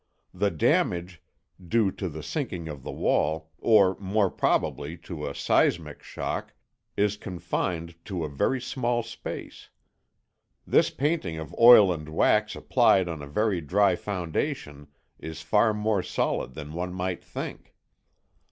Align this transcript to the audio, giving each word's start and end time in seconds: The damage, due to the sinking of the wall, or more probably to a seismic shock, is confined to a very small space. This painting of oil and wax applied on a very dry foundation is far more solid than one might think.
The 0.33 0.49
damage, 0.49 1.21
due 1.63 1.91
to 1.91 2.09
the 2.09 2.23
sinking 2.23 2.67
of 2.67 2.81
the 2.81 2.91
wall, 2.91 3.51
or 3.59 3.95
more 3.99 4.31
probably 4.31 4.97
to 4.97 5.27
a 5.29 5.35
seismic 5.35 6.01
shock, 6.01 6.55
is 6.97 7.17
confined 7.17 8.03
to 8.05 8.23
a 8.23 8.27
very 8.27 8.59
small 8.59 9.03
space. 9.03 9.69
This 10.65 10.89
painting 10.89 11.37
of 11.37 11.53
oil 11.59 11.93
and 11.93 12.09
wax 12.09 12.55
applied 12.55 13.07
on 13.07 13.21
a 13.21 13.27
very 13.27 13.61
dry 13.61 13.95
foundation 13.95 14.87
is 15.19 15.43
far 15.43 15.71
more 15.71 16.01
solid 16.01 16.55
than 16.55 16.73
one 16.73 16.93
might 16.95 17.23
think. 17.23 17.75